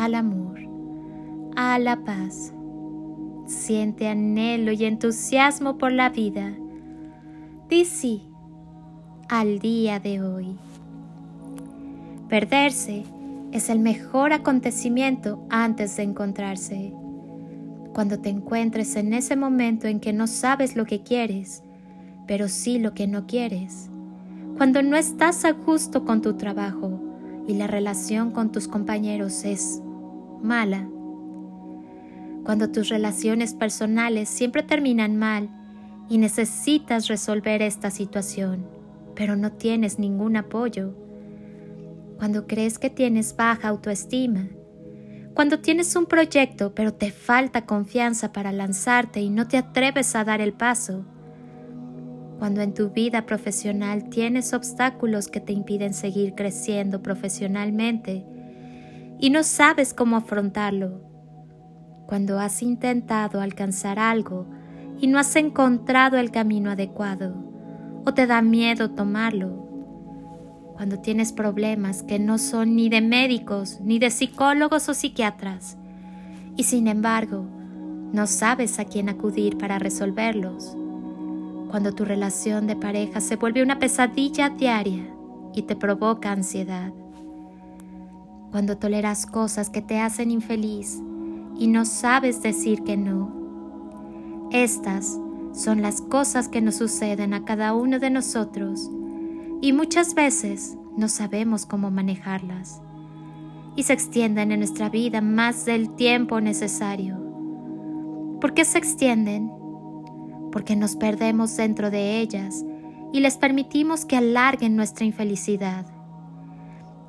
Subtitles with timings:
[0.00, 0.58] al amor,
[1.56, 2.54] a la paz.
[3.44, 6.54] Siente anhelo y entusiasmo por la vida.
[7.68, 7.84] Di
[9.28, 10.56] al día de hoy.
[12.30, 13.04] Perderse
[13.52, 16.94] es el mejor acontecimiento antes de encontrarse.
[17.92, 21.62] Cuando te encuentres en ese momento en que no sabes lo que quieres,
[22.26, 23.90] pero sí lo que no quieres.
[24.56, 26.98] Cuando no estás a gusto con tu trabajo
[27.46, 29.82] y la relación con tus compañeros es
[30.42, 30.88] mala.
[32.44, 35.50] Cuando tus relaciones personales siempre terminan mal
[36.08, 38.66] y necesitas resolver esta situación,
[39.14, 40.94] pero no tienes ningún apoyo.
[42.18, 44.48] Cuando crees que tienes baja autoestima.
[45.34, 50.24] Cuando tienes un proyecto pero te falta confianza para lanzarte y no te atreves a
[50.24, 51.04] dar el paso.
[52.38, 58.24] Cuando en tu vida profesional tienes obstáculos que te impiden seguir creciendo profesionalmente
[59.20, 61.02] y no sabes cómo afrontarlo.
[62.06, 64.46] Cuando has intentado alcanzar algo
[64.98, 67.34] y no has encontrado el camino adecuado
[68.04, 69.68] o te da miedo tomarlo.
[70.74, 75.76] Cuando tienes problemas que no son ni de médicos, ni de psicólogos o psiquiatras,
[76.56, 77.46] y sin embargo
[78.12, 80.76] no sabes a quién acudir para resolverlos.
[81.70, 85.06] Cuando tu relación de pareja se vuelve una pesadilla diaria
[85.54, 86.92] y te provoca ansiedad
[88.50, 91.00] cuando toleras cosas que te hacen infeliz
[91.58, 94.48] y no sabes decir que no.
[94.50, 95.18] Estas
[95.52, 98.90] son las cosas que nos suceden a cada uno de nosotros
[99.60, 102.80] y muchas veces no sabemos cómo manejarlas
[103.76, 107.18] y se extienden en nuestra vida más del tiempo necesario.
[108.40, 109.50] ¿Por qué se extienden?
[110.50, 112.64] Porque nos perdemos dentro de ellas
[113.12, 115.86] y les permitimos que alarguen nuestra infelicidad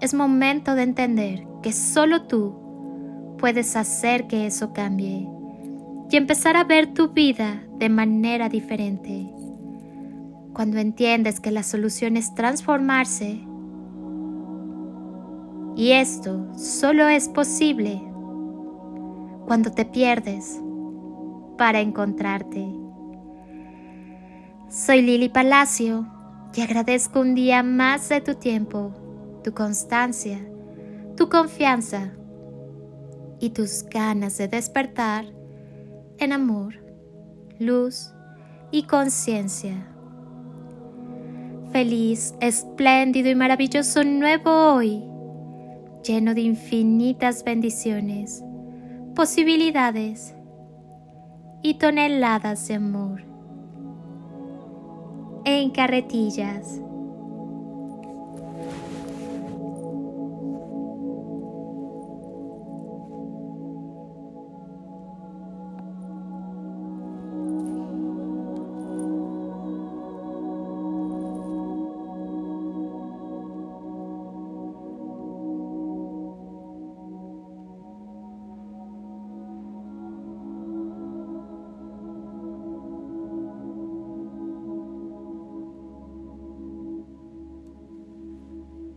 [0.00, 5.28] es momento de entender que solo tú puedes hacer que eso cambie
[6.10, 9.32] y empezar a ver tu vida de manera diferente.
[10.52, 13.40] Cuando entiendes que la solución es transformarse,
[15.76, 18.02] y esto solo es posible
[19.46, 20.60] cuando te pierdes
[21.56, 22.66] para encontrarte.
[24.68, 26.06] Soy Lili Palacio
[26.54, 28.92] y agradezco un día más de tu tiempo
[29.42, 30.38] tu constancia,
[31.16, 32.12] tu confianza
[33.40, 35.24] y tus ganas de despertar
[36.18, 36.74] en amor,
[37.58, 38.12] luz
[38.70, 39.86] y conciencia.
[41.72, 45.02] Feliz, espléndido y maravilloso nuevo hoy,
[46.04, 48.42] lleno de infinitas bendiciones,
[49.14, 50.34] posibilidades
[51.62, 53.22] y toneladas de amor.
[55.44, 56.80] En carretillas